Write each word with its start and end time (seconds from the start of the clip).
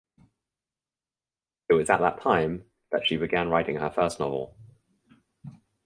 It 1.69 1.75
was 1.75 1.91
at 1.91 1.99
that 1.99 2.19
time 2.21 2.65
that 2.91 3.05
she 3.05 3.17
began 3.17 3.49
writing 3.51 3.75
her 3.75 3.91
first 3.91 4.19
novel. 4.19 4.57